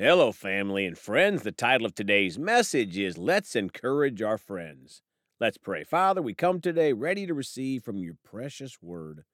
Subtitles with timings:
[0.00, 1.42] Hello, family and friends.
[1.42, 5.02] The title of today's message is Let's Encourage Our Friends.
[5.40, 5.82] Let's pray.
[5.82, 9.24] Father, we come today ready to receive from your precious word.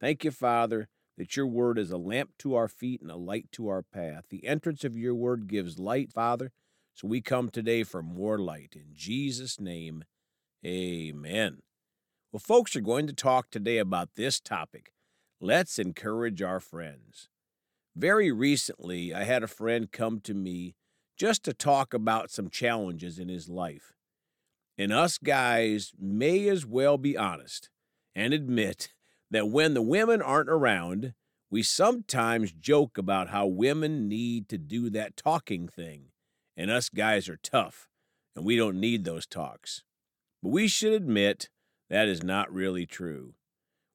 [0.00, 0.86] Thank you, Father,
[1.18, 4.26] that your word is a lamp to our feet and a light to our path.
[4.30, 6.52] The entrance of your word gives light, Father,
[6.94, 8.74] so we come today for more light.
[8.76, 10.04] In Jesus' name,
[10.64, 11.58] amen.
[12.30, 14.92] Well, folks are going to talk today about this topic.
[15.40, 17.30] Let's encourage our friends.
[17.96, 20.74] Very recently, I had a friend come to me
[21.16, 23.92] just to talk about some challenges in his life.
[24.76, 27.70] And us guys may as well be honest
[28.14, 28.92] and admit
[29.30, 31.14] that when the women aren't around,
[31.50, 36.06] we sometimes joke about how women need to do that talking thing,
[36.56, 37.88] and us guys are tough,
[38.34, 39.84] and we don't need those talks.
[40.42, 41.48] But we should admit
[41.90, 43.34] that is not really true.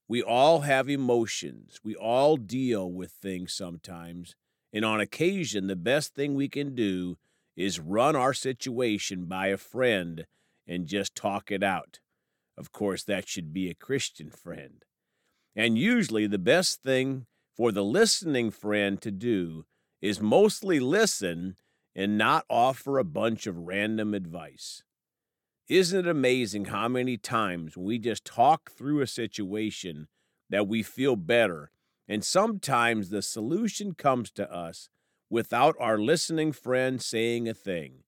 [0.10, 1.80] We all have emotions.
[1.84, 4.36] We all deal with things sometimes.
[4.74, 7.18] And on occasion, the best thing we can do
[7.56, 10.26] is run our situation by a friend
[10.68, 12.00] and just talk it out.
[12.58, 14.84] Of course, that should be a Christian friend.
[15.56, 19.66] And usually, the best thing for the listening friend to do
[20.02, 21.56] is mostly listen
[21.96, 24.84] and not offer a bunch of random advice.
[25.70, 30.08] Isn't it amazing how many times we just talk through a situation
[30.50, 31.70] that we feel better,
[32.08, 34.90] and sometimes the solution comes to us
[35.30, 38.00] without our listening friend saying a thing?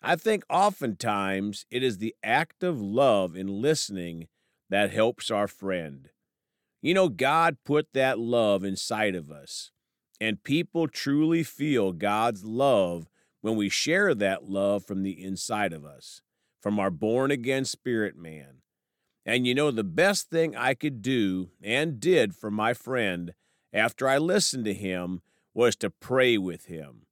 [0.00, 4.28] I think oftentimes it is the act of love in listening
[4.70, 6.08] that helps our friend.
[6.80, 9.72] You know, God put that love inside of us,
[10.22, 13.10] and people truly feel God's love
[13.42, 16.22] when we share that love from the inside of us
[16.60, 18.62] from our born again spirit man.
[19.24, 23.34] And you know, the best thing I could do and did for my friend
[23.72, 25.20] after I listened to him
[25.52, 27.02] was to pray with him.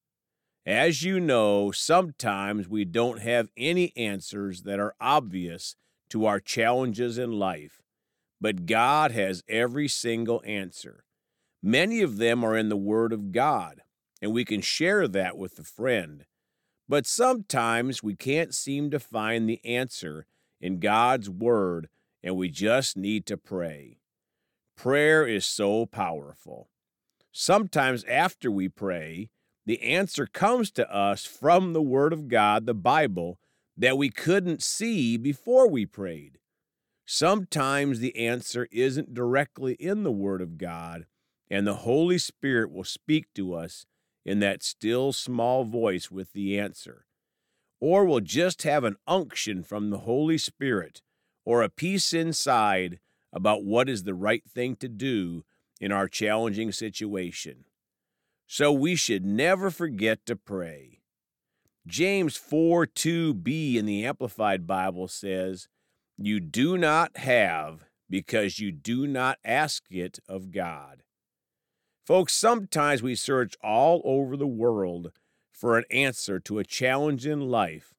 [0.65, 5.77] As you know, sometimes we don't have any answers that are obvious
[6.09, 7.83] to our challenges in life,
[8.41, 11.05] but God has every single answer.
[11.63, 13.83] Many of them are in the Word of God,
[14.23, 16.25] and we can share that with a friend.
[16.89, 20.27] But sometimes we can't seem to find the answer
[20.61, 21.89] in God's Word,
[22.23, 23.99] and we just need to pray.
[24.77, 26.69] Prayer is so powerful.
[27.33, 29.31] Sometimes after we pray,
[29.65, 33.39] the answer comes to us from the Word of God, the Bible,
[33.77, 36.39] that we couldn't see before we prayed.
[37.05, 41.07] Sometimes the answer isn't directly in the Word of God,
[41.51, 43.87] and the Holy Spirit will speak to us
[44.27, 47.07] in that still small voice with the answer.
[47.81, 51.01] Or we'll just have an unction from the Holy Spirit
[51.45, 52.99] or a peace inside
[53.33, 55.45] about what is the right thing to do
[55.81, 57.67] in our challenging situation.
[58.49, 61.03] So we should never forget to pray.
[61.87, 65.69] James 4 2b in the Amplified Bible says,
[66.17, 71.05] You do not have because you do not ask it of God.
[72.07, 75.11] Folks, sometimes we search all over the world
[75.51, 77.95] for an answer to a challenge in life,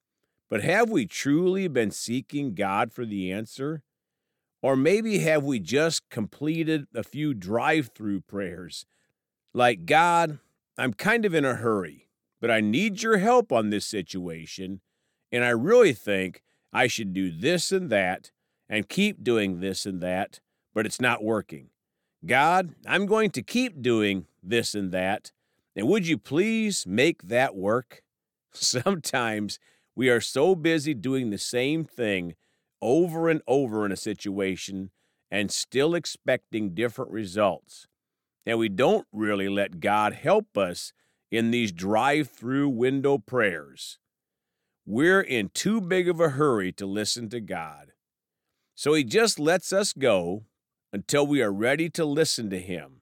[0.50, 3.84] but have we truly been seeking God for the answer?
[4.62, 8.85] Or maybe have we just completed a few drive through prayers
[9.53, 10.39] like, God,
[10.78, 12.07] I'm kind of in a hurry,
[12.39, 14.79] but I need your help on this situation,
[15.34, 18.31] and I really think I should do this and that
[18.69, 20.39] and keep doing this and that,
[20.74, 21.72] but it's not working.
[22.25, 25.31] God, I'm going to keep doing this and that,
[25.75, 28.01] and would you please make that work?
[28.53, 29.59] Sometimes
[29.95, 32.35] we are so busy doing the same thing
[32.81, 34.91] over and over in a situation
[35.29, 37.88] and still expecting different results.
[38.45, 40.94] And we don't really let God help us
[41.29, 44.00] in these drive through window prayers.
[44.85, 47.91] We're in too big of a hurry to listen to God.
[48.73, 50.44] So He just lets us go
[50.97, 53.01] until we are ready to listen to Him.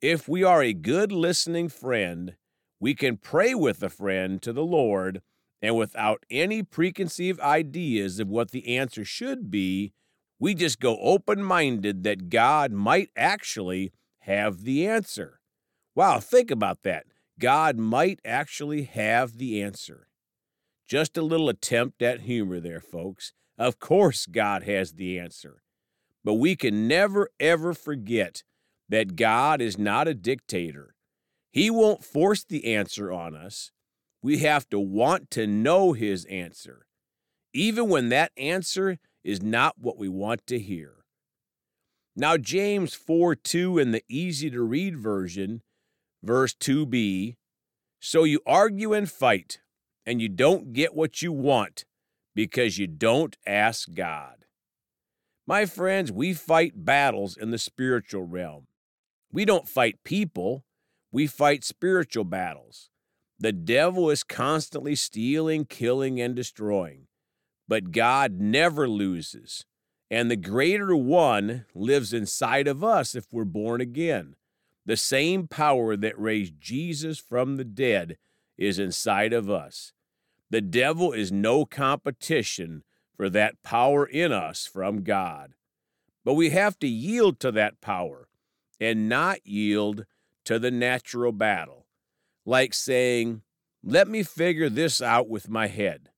[0.00, 2.34] If we are a good listening friend,
[2.80, 5.20] we can pray with a friend to the Lord
[5.60, 9.92] and without any preconceived ideas of what the answer should be,
[10.38, 15.40] we just go open minded that God might actually have the answer.
[15.94, 17.04] Wow, think about that.
[17.38, 20.08] God might actually have the answer.
[20.88, 23.34] Just a little attempt at humor there, folks.
[23.58, 25.63] Of course, God has the answer.
[26.24, 28.42] But we can never, ever forget
[28.88, 30.94] that God is not a dictator.
[31.52, 33.70] He won't force the answer on us.
[34.22, 36.86] We have to want to know His answer,
[37.52, 41.04] even when that answer is not what we want to hear.
[42.16, 45.62] Now, James 4 2 in the easy to read version,
[46.22, 47.36] verse 2b,
[48.00, 49.60] So you argue and fight,
[50.06, 51.84] and you don't get what you want
[52.34, 54.43] because you don't ask God.
[55.46, 58.66] My friends, we fight battles in the spiritual realm.
[59.30, 60.64] We don't fight people,
[61.12, 62.88] we fight spiritual battles.
[63.38, 67.08] The devil is constantly stealing, killing, and destroying.
[67.68, 69.66] But God never loses.
[70.10, 74.36] And the greater one lives inside of us if we're born again.
[74.86, 78.16] The same power that raised Jesus from the dead
[78.56, 79.92] is inside of us.
[80.50, 82.84] The devil is no competition
[83.16, 85.54] for that power in us from God.
[86.24, 88.28] But we have to yield to that power
[88.80, 90.06] and not yield
[90.44, 91.86] to the natural battle.
[92.46, 93.42] Like saying,
[93.82, 96.10] let me figure this out with my head.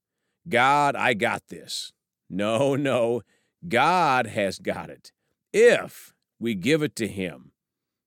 [0.48, 1.92] God, I got this.
[2.28, 3.22] No, no,
[3.66, 5.12] God has got it
[5.52, 7.52] if we give it to Him.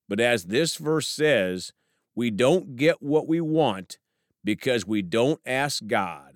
[0.07, 1.73] But as this verse says,
[2.15, 3.97] we don't get what we want
[4.43, 6.28] because we don't ask God.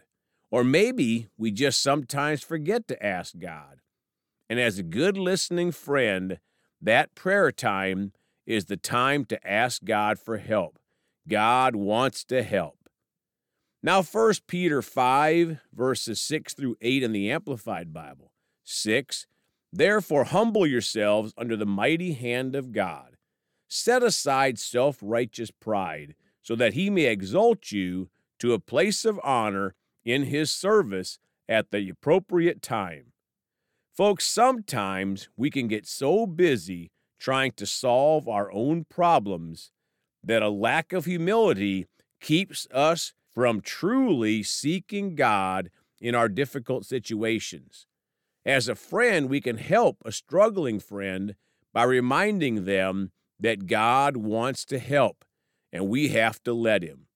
[0.54, 3.82] Or maybe we just sometimes forget to ask God.
[4.48, 6.38] And as a good listening friend,
[6.80, 8.14] that prayer time
[8.46, 10.78] is the time to ask God for help.
[11.28, 12.78] God wants to help.
[13.82, 18.32] Now, 1 Peter 5, verses 6 through 8 in the Amplified Bible.
[18.64, 19.26] 6.
[19.72, 23.18] Therefore, humble yourselves under the mighty hand of God
[23.68, 26.14] set aside self righteous pride,
[26.44, 29.74] so that he may exalt you to a place of honor
[30.06, 33.14] in his service at the appropriate time.
[33.96, 39.72] Folks, sometimes we can get so busy trying to solve our own problems
[40.24, 41.88] that a lack of humility
[42.20, 45.70] keeps us from truly seeking God
[46.00, 47.88] in our difficult situations.
[48.46, 51.36] As a friend, we can help a struggling friend
[51.74, 55.26] by reminding them that God wants to help,
[55.72, 57.08] and we have to let Him.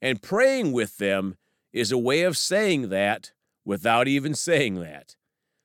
[0.00, 1.36] And praying with them
[1.72, 3.32] is a way of saying that
[3.64, 5.16] without even saying that.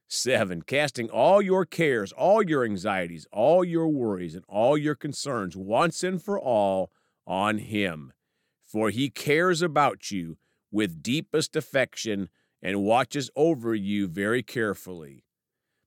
[0.07, 5.55] Seven, casting all your cares, all your anxieties, all your worries, and all your concerns
[5.55, 6.91] once and for all
[7.25, 8.13] on Him.
[8.63, 10.37] For He cares about you
[10.71, 12.29] with deepest affection
[12.61, 15.23] and watches over you very carefully.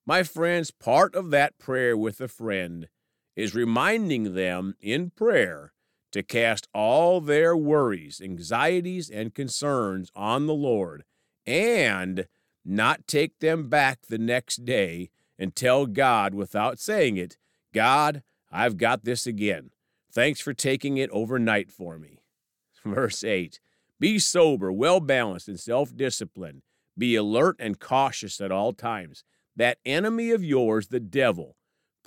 [0.05, 2.89] My friends, part of that prayer with a friend
[3.35, 5.73] is reminding them in prayer
[6.17, 11.05] to cast all their worries, anxieties, and concerns on the Lord
[11.47, 12.27] and
[12.65, 17.37] not take them back the next day and tell God without saying it,
[17.73, 19.71] God, I've got this again.
[20.11, 22.23] Thanks for taking it overnight for me.
[22.85, 23.61] Verse 8
[24.01, 26.63] Be sober, well balanced, and self disciplined.
[26.99, 29.23] Be alert and cautious at all times.
[29.55, 31.57] That enemy of yours, the devil,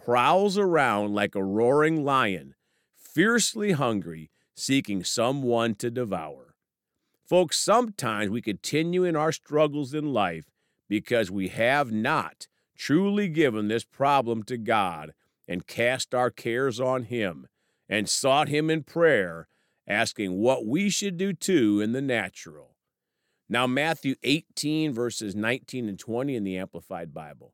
[0.04, 2.56] prowls around like a roaring lion,
[3.20, 6.56] fiercely hungry, seeking someone to devour.
[7.28, 10.46] Folks, sometimes we continue in our struggles in life
[10.88, 15.12] because we have not truly given this problem to God
[15.50, 17.48] and cast our cares on Him
[17.90, 19.50] and sought Him in prayer,
[19.86, 22.78] asking what we should do too in the natural.
[23.50, 27.54] Now, Matthew 18, verses 19 and 20 in the Amplified Bible.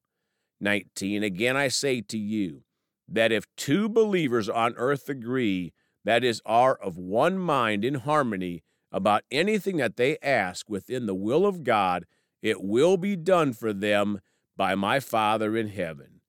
[0.61, 2.65] 19 Again I say to you
[3.07, 5.73] that if two believers on earth agree,
[6.03, 11.15] that is, are of one mind in harmony about anything that they ask within the
[11.15, 12.05] will of God,
[12.41, 14.19] it will be done for them
[14.55, 16.21] by my Father in heaven.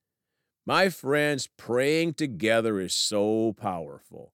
[0.67, 4.33] My friends, praying together is so powerful.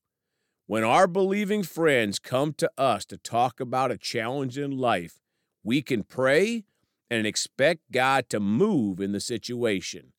[0.67, 5.21] When our believing friends come to us to talk about a challenge in life,
[5.63, 6.65] we can pray
[7.11, 10.13] and expect God to move in the situation.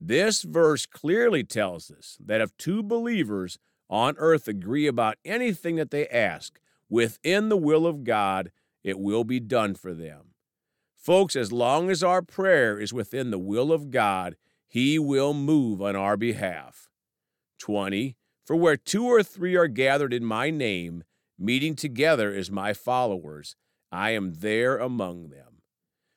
[0.00, 5.90] This verse clearly tells us that if two believers on earth agree about anything that
[5.90, 8.50] they ask within the will of God,
[8.84, 10.34] it will be done for them.
[10.96, 14.36] Folks, as long as our prayer is within the will of God,
[14.66, 16.88] He will move on our behalf.
[17.58, 18.16] 20.
[18.44, 21.04] For where two or three are gathered in my name,
[21.38, 23.56] meeting together as my followers,
[23.90, 25.55] I am there among them.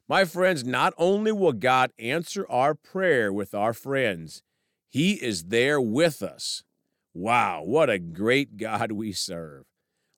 [0.09, 4.41] My friends, not only will God answer our prayer with our friends,
[4.89, 6.63] He is there with us.
[7.13, 9.65] Wow, what a great God we serve.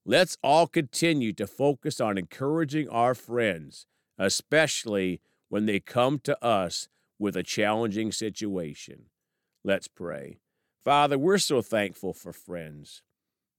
[0.06, 3.86] Let's all continue to focus on encouraging our friends,
[4.18, 5.20] especially
[5.50, 6.88] when they come to us
[7.20, 9.08] with a challenging situation.
[9.62, 10.38] Let's pray.
[10.82, 13.04] Father, we're so thankful for friends,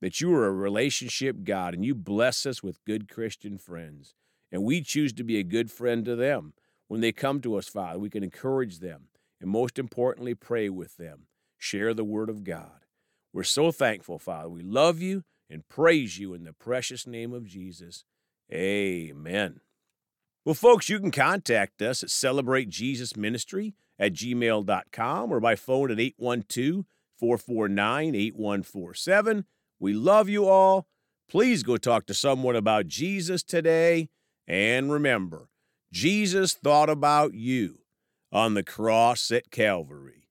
[0.01, 4.15] that you are a relationship God and you bless us with good Christian friends.
[4.53, 6.53] And we choose to be a good friend to them.
[6.87, 9.09] When they come to us, Father, we can encourage them
[9.43, 11.27] and most importantly, pray with them.
[11.59, 12.87] Share the word of God.
[13.33, 14.49] We're so thankful, Father.
[14.49, 18.05] We love you and praise you in the precious name of Jesus.
[18.53, 19.61] Amen.
[20.45, 25.91] Well, folks, you can contact us at Celebrate Jesus Ministry at gmail.com or by phone
[25.91, 26.85] at 812
[27.19, 29.45] 449 8147.
[29.81, 30.87] We love you all.
[31.29, 34.09] Please go talk to someone about Jesus today.
[34.47, 35.49] And remember,
[35.93, 37.79] Jesus thought about you
[38.33, 40.22] on the cross at Calvary.